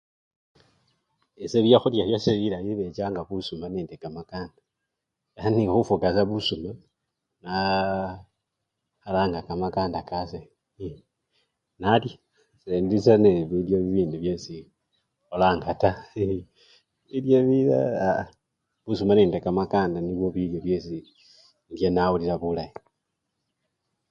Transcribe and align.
Ese 1.43 1.57
byakhulya 1.65 2.03
byase 2.09 2.31
bilayi 2.39 2.69
bibechanga 2.77 3.21
sa 3.23 3.27
busuma 3.29 3.67
nekamakanda, 3.71 4.61
yani 5.37 5.61
khufuka 5.71 6.07
sa 6.15 6.23
busuma 6.29 6.71
naa! 7.43 8.11
nakhalanga 8.91 9.39
kamakanda 9.47 9.99
kase 10.09 10.39
ye! 10.81 10.89
nalya.sendisa 11.81 13.13
ne 13.23 13.31
bilyobint 13.49 14.13
byesi 14.21 14.57
kholanga 15.27 15.69
taa 15.81 16.03
bilyo 17.11 17.37
bilala 17.51 17.95
ea, 18.03 18.11
ea 18.19 18.25
busuma 18.85 19.13
nende 19.15 19.37
kamakanda 19.45 19.97
nibyo 20.01 20.27
ndya 21.73 21.89
nawulila 21.91 22.35
bulayi. 22.41 22.75